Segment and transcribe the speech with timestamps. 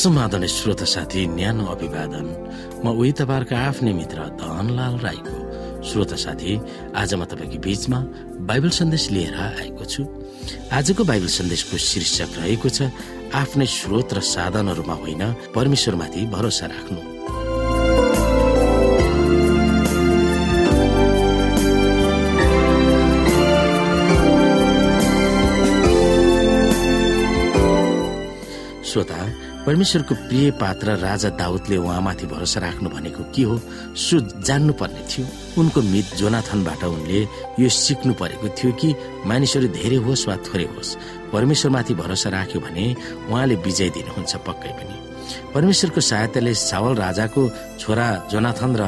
[0.00, 2.26] समाधान श्रोता साथी न्यानो अभिवादन।
[2.80, 5.36] म उही तपाईँहरूको आफ्नै मित्र धनलाल राईको।
[5.84, 6.52] श्रोता साथी
[6.96, 7.98] आज म तपाईँको बीचमा
[8.48, 10.02] बाइबल सन्देश लिएर आएको छु।
[10.72, 12.88] आजको बाइबल सन्देशको शीर्षक रहेको छ
[13.36, 17.00] आफ्नै स्रोत र साधनहरूमा होइन परमेश्वरमाथि भरोसा राख्नु।
[28.90, 29.18] श्रोता
[29.70, 33.58] परमेश्वरको प्रिय पात्र राजा दाउदले उहाँमाथि भरोसा राख्नु भनेको के हो?
[33.94, 35.26] सो जान्नु पर्ने थियो।
[35.62, 37.20] उनको मित जोनाथनबाट उनले
[37.62, 38.88] यो सिक्नु परेको थियो कि
[39.30, 40.96] मानिसहरू धेरै होस् वा थोरै होस्
[41.30, 42.84] परमेश्वरमाथि भरोसा राख्यो भने
[43.30, 44.96] उहाँले विजय दिनुहुन्छ पक्कै पनि।
[45.54, 47.42] परमेश्वरको सहायताले सावल राजाको
[47.78, 48.82] छोरा जोनाथन र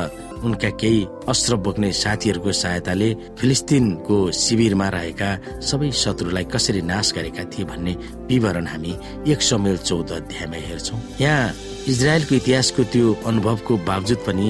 [0.44, 5.30] उनका केही अस्त्र बोक्ने साथीहरूको सहायताले फिलिस्तिनको शिविरमा रहेका
[5.62, 7.92] सबै शत्रुलाई कसरी नाश गरेका थिए भन्ने
[8.30, 8.92] विवरण हामी
[9.32, 11.54] एक समेल चौध अध्यायमा हेर्छौँ। यहाँ
[11.88, 14.48] इजरायलको इतिहासको त्यो अनुभवको बावजुद पनि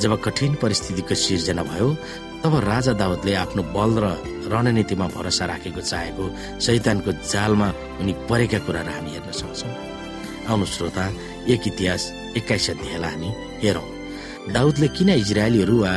[0.00, 1.88] जब कठिन परिस्थितिको सिर्जना भयो
[2.44, 4.06] तब राजा दाउदले आफ्नो बल र
[4.52, 6.24] रणनीतिमा भरोसा राखेको चाहेको
[6.60, 7.68] शैतानको जालमा
[8.00, 9.72] उनी परेका कुराहरू हामी हेर्न सक्छौँ।
[10.48, 11.04] आउनु श्रोता
[11.52, 12.02] एक इतिहास
[12.36, 13.30] एक्काइस अध्यायलाई हामी
[13.64, 13.93] हेरौँ।
[14.52, 15.92] दाउदले किन इजरायलीहरू वा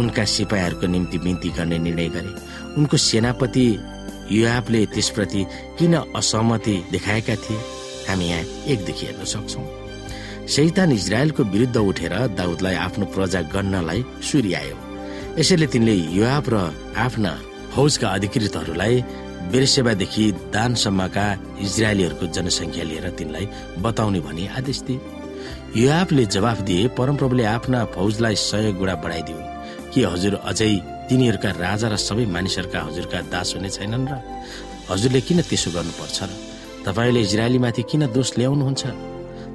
[0.00, 2.32] उनका सिपाहीहरूको निम्ति बिन्ती गर्ने निर्णय गरे?
[2.80, 3.66] उनको सेनापति
[4.32, 5.44] युवापले त्यसप्रति
[5.78, 7.60] किन असहमति देखाएका थिए?
[8.08, 9.60] हामी यहाँ एकदेखि हेर्न सक्छौ।
[10.48, 14.76] शैतान इजरायलको विरुद्ध उठेर दाउदलाई आफ्नो प्रजा गण्नलाई सुर्यायो।
[15.38, 16.56] यसैले तिनले युवाप र
[16.96, 17.32] आफ्ना
[17.74, 19.04] फौजका अधिकृतहरूलाई
[19.52, 21.26] बेरसेवादेखि दानसम्मका
[21.60, 25.19] इजरायलीहरूको जनसङ्ख्या लिएर तिनलाई बताउने भनी आदेश दिए।
[25.76, 29.36] युवापले जवाफ दिए परमप्रभुले आफ्ना फौजलाई सय गुणा बढाइदिउ
[29.94, 30.70] कि हजुर अझै
[31.08, 34.12] तिनीहरूका राजा र सबै मानिसहरूका हजुरका दास हुने छैनन् र?
[34.90, 36.30] हजुरले किन त्यसो गर्नुपर्छ र?
[36.86, 38.82] तपाईँले इजरायलीमाथि किन दोष ल्याउनुहुन्छ?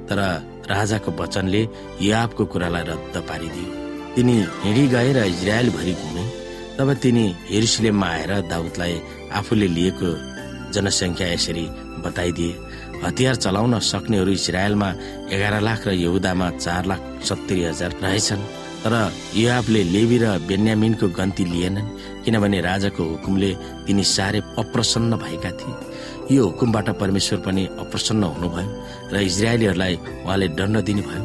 [0.08, 0.18] तर
[0.72, 1.62] राजाको वचनले
[2.00, 3.68] युवापको कुरालाई रद्द पारिदियो।
[4.16, 6.24] तिनी हिँडी गए र इजरायल भरि घुमे।
[6.80, 8.94] तब तिनी हेरुसलेममा आएर दाउदलाई
[9.38, 10.08] आफूले लिएको
[10.72, 11.64] जनसङ्ख्या यसरी
[12.04, 12.52] बताइदिए।
[13.04, 14.88] हतियार चलाउन सक्नेहरू इजरायलमा
[15.34, 18.42] एघार लाख र यहुदामा चार लाख सत्तरी हजार रहेछन्।
[18.84, 18.94] तर
[19.34, 21.92] युवाबले लेबी र बेन्यामिनको गन्ती लिएनन्
[22.24, 23.50] किनभने राजाको हुकुमले
[23.86, 25.74] तिनी साह्रै अप्रसन्न भएका थिए।
[26.36, 28.70] यो हुकुमबाट परमेश्वर पनि अप्रसन्न हुनुभयो
[29.12, 31.22] र इजरायलीहरूलाई उहाँले दण्ड दिनुभयो।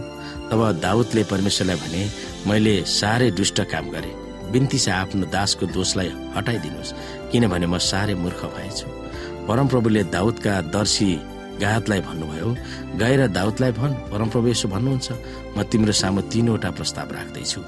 [0.50, 2.02] तब दाउदले परमेश्वरलाई भने
[2.50, 4.12] मैले साह्रै दुष्ट काम गरे।
[4.52, 6.96] बिन्ती चाहिँ आफ्नो दासको दोषलाई हटाइदिनुहोस्
[7.32, 8.88] किनभने म साह्रै मूर्ख भएछु।
[9.48, 11.10] परमप्रभुले दाउदका दर्शी
[11.60, 12.50] गातलाई भन्नुभयो
[13.02, 15.08] गएर दाउदलाई भन् परमप्रभु यसो भन्नुहुन्छ।
[15.56, 17.60] म तिम्रो सामु तीनवटा प्रस्ताव राख्दैछु।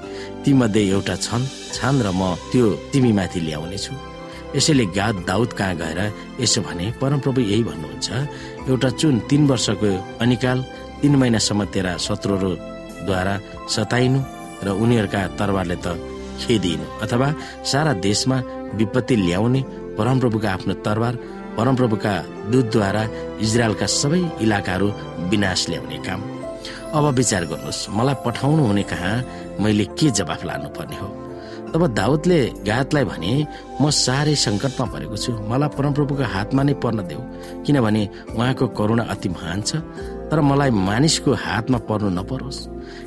[0.42, 1.44] ती मध्ये एउटा छन्
[1.76, 3.92] छान र म त्यो तिमीमाथि ल्याउने छु
[4.56, 6.00] यसैले गाद दाउद कहाँ गएर
[6.40, 8.08] यसो भने परमप्रभु यही भन्नुहुन्छ
[8.70, 9.90] एउटा चुन तीन वर्षको
[10.22, 10.58] अनिकाल
[11.02, 13.34] तीन महिनासम्म तेरा शत्रुहरूद्वारा
[13.74, 14.20] सताइनु
[14.64, 15.86] र उनीहरूका तरवारले त
[16.40, 17.28] खेदिनु। अथवा
[17.70, 18.36] सारा देशमा
[18.78, 19.60] विपत्ति ल्याउने
[19.98, 21.14] परमप्रभुका आफ्नो तरवार
[21.56, 22.14] परमप्रभुका
[22.50, 23.02] दूतद्वारा
[23.44, 24.88] इजरायलका सबै इलाकाहरू
[25.30, 26.20] विनाश ल्याउने काम।
[26.94, 29.14] अब विचार गर्नुहोस् मलाई पठाउनु हुने कहाँ?
[29.62, 31.08] मैले के जवाफ लानु पर्ने हो?
[31.74, 33.32] तब दाउदले गातलाई भने
[33.82, 37.22] म साह्रै सङ्कटमा परेको छु। मलाई परमप्रभुको हातमा नै पर्न देऊ
[37.66, 38.02] किनभने
[38.38, 39.82] उहाँको करुणा अति महान छ।
[40.30, 42.58] तर मलाई मानिसको हातमा पर्नु नपरोस्।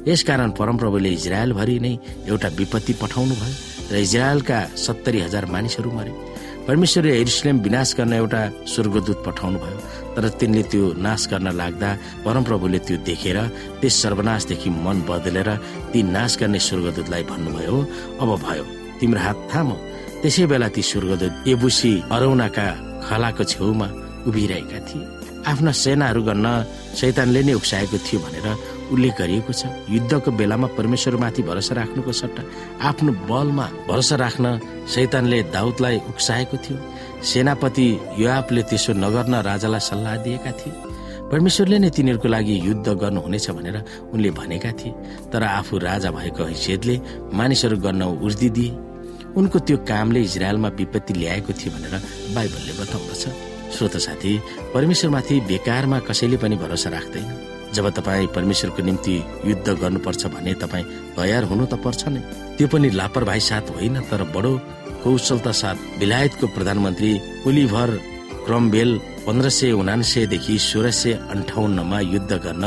[0.07, 1.93] यसकारण परमप्रभुले इजरायलभरि नै
[2.27, 3.55] एउटा विपत्ति पठाउनु भयो
[3.91, 6.11] र इजरायलका सत्तरी हजार मानिसहरू मरे।
[6.67, 9.79] परमेश्वरले एरुसलेम विनाश गर्न एउटा स्वर्गदूत पठाउनु भयो
[10.15, 11.89] तर तिनले त्यो नाश गर्न लाग्दा
[12.25, 13.37] परमप्रभुले त्यो देखेर
[13.79, 15.49] त्यस सर्वनाशदेखि मन बदलेर
[15.91, 17.77] ती नाश गर्ने स्वर्गदूतलाई भन्नुभयो
[18.21, 18.65] अब भयो
[18.99, 19.69] तिम्रो हात थाम।
[20.21, 22.67] त्यसै बेला ती स्वर्गदूत एबुसी अरौनाका
[23.07, 23.87] खलाको छेउमा
[24.27, 25.05] उभिरहेका थिए।
[25.47, 26.47] आफ्ना सेनाहरू गर्न
[26.99, 28.47] शैतानले नै उक्साएको थियो भनेर
[28.93, 32.41] उल्लेख गरिएको छ। युद्धको बेलामा परमेश्वरमाथि भरोसा राख्नुको सट्टा
[32.83, 34.45] आफ्नो बलमा भरोसा राख्न
[34.93, 36.77] शैतानले दाउदलाई उक्साएको थियो।
[37.23, 37.87] सेनापति
[38.19, 40.73] युवापले त्यसो नगर्न राजालाई सल्लाह दिएका थिए।
[41.31, 43.77] परमेश्वरले नै तिनीहरूको लागि युद्ध गर्नुहुनेछ भनेर
[44.13, 44.93] उनले भनेका थिए।
[45.31, 46.95] तर आफू राजा भएको हैसियतले
[47.35, 48.71] मानिसहरू गर्न उर्दी दिए
[49.35, 51.93] उनको त्यो कामले इजरायलमा विपत्ति ल्याएको थियो भनेर
[52.35, 53.23] बाइबलले बताउँदछ।
[53.73, 54.33] श्रोत साथी
[54.73, 57.27] परमेश्वरमाथि बेकारमा कसैले पनि भरोसा राख्दैन।
[57.73, 59.15] जब तपाईँ परमेश्वरको निम्ति
[59.45, 60.85] युद्ध गर्नुपर्छ भने तपाईँ
[61.17, 62.21] तयार हुनु त पर्छ नै।
[62.57, 64.53] त्यो पनि लापरवाही साथ होइन तर बडो
[65.03, 67.11] कौशलता साथ। बेलायतको प्रधानमन्त्री
[67.47, 67.89] ओलिभर
[68.45, 68.91] क्रमबेल
[69.27, 72.63] पन्ध्र सय उनासेदेखि सोह्र सय अन्ठाउन्नमा युद्ध गर्न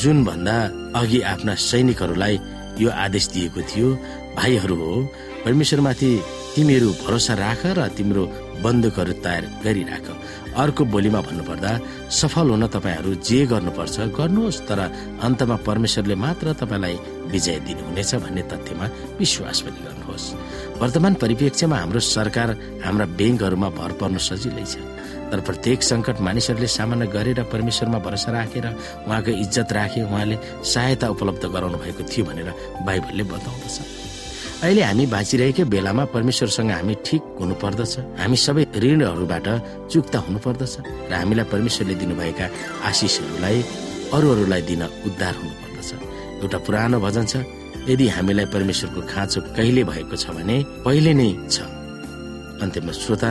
[0.00, 0.56] जुन भन्दा
[1.00, 2.40] अघि आफ्ना सैनिकहरूलाई
[2.80, 3.88] यो आदेश दिएको थियो।
[4.36, 4.92] भाइहरू हो
[5.44, 6.10] परमेश्वरमाथि
[6.54, 8.24] तिमीहरू भरोसा राख र तिम्रो
[8.62, 10.06] बन्दुकहरू तयार गरिराख।
[10.62, 11.70] अर्को बोलीमा भन्नुपर्दा
[12.10, 14.80] सफल हुन तपाईँहरू जे गर्नुपर्छ गर्नुहोस् तर
[15.22, 16.96] अन्तमा परमेश्वरले मात्र तपाईँलाई
[17.32, 18.86] विजय दिनुहुनेछ भन्ने तथ्यमा
[19.20, 20.26] विश्वास पनि गर्नुहोस्।
[20.82, 22.48] वर्तमान परिप्रेक्ष्यमा हाम्रो सरकार
[22.84, 24.82] हाम्रा ब्याङ्कहरूमा भर पर्न सजिलै छ
[25.30, 28.66] तर प्रत्येक सङ्कट मानिसहरूले सामना गरेर परमेश्वरमा भरोसा राखेर
[29.06, 30.36] उहाँको इज्जत राखे उहाँले
[30.66, 32.48] सहायता उपलब्ध गराउनु भएको थियो भनेर
[32.82, 34.09] बाइबलले बताउँदछ।
[34.60, 39.46] अहिले हामी बाँचिरहेकै बेलामा परमेश्वरसँग हामी ठिक हुनुपर्दछ। हामी सबै ऋणहरूबाट
[39.88, 40.74] चुक्ता हुनुपर्दछ
[41.08, 42.46] र हामीलाई परमेश्वरले दिनुभएका
[42.84, 43.56] आशिषहरूलाई
[44.12, 45.90] अरूहरूलाई दिन उद्धार हुनुपर्दछ।
[46.44, 47.34] एउटा पुरानो भजन छ
[47.88, 51.64] यदि हामीलाई परमेश्वरको खाँचो कहिले भएको छ भने पहिले नै छ।
[52.60, 53.30] अन्त्यमा श्रोता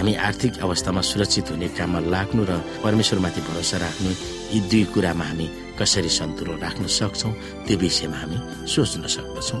[0.00, 4.10] हामी आर्थिक अवस्थामा सुरक्षित हुने काममा लाग्नु र परमेश्वरमाथि भरोसा राख्नु
[4.56, 5.46] यी दुई कुरामा हामी
[5.76, 7.30] कसरी सन्तुलन राख्न सक्छौ
[7.68, 9.60] त्यो विषयमा हामी सोच्न सक्दछौँ।